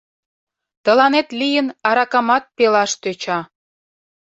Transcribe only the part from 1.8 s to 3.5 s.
аракамат пелаш тӧча.